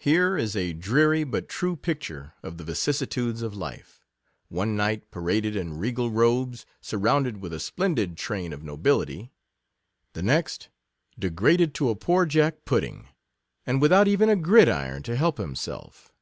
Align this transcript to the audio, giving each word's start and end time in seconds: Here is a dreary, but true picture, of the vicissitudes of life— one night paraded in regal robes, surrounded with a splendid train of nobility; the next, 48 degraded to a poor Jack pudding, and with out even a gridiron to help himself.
Here 0.00 0.36
is 0.36 0.56
a 0.56 0.72
dreary, 0.72 1.22
but 1.22 1.48
true 1.48 1.76
picture, 1.76 2.34
of 2.42 2.56
the 2.58 2.64
vicissitudes 2.64 3.40
of 3.40 3.56
life— 3.56 4.04
one 4.48 4.74
night 4.74 5.12
paraded 5.12 5.54
in 5.54 5.78
regal 5.78 6.10
robes, 6.10 6.66
surrounded 6.80 7.36
with 7.36 7.52
a 7.52 7.60
splendid 7.60 8.16
train 8.16 8.52
of 8.52 8.64
nobility; 8.64 9.30
the 10.12 10.24
next, 10.24 10.70
48 11.10 11.20
degraded 11.20 11.74
to 11.74 11.88
a 11.88 11.94
poor 11.94 12.26
Jack 12.26 12.64
pudding, 12.64 13.10
and 13.64 13.80
with 13.80 13.92
out 13.92 14.08
even 14.08 14.28
a 14.28 14.34
gridiron 14.34 15.04
to 15.04 15.14
help 15.14 15.38
himself. 15.38 16.12